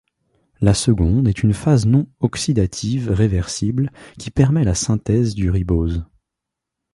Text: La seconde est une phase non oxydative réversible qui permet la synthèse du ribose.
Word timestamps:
La 0.61 0.73
seconde 0.73 1.27
est 1.27 1.43
une 1.43 1.53
phase 1.53 1.85
non 1.85 2.07
oxydative 2.21 3.11
réversible 3.11 3.91
qui 4.17 4.31
permet 4.31 4.63
la 4.63 4.73
synthèse 4.73 5.35
du 5.35 5.51
ribose. 5.51 6.03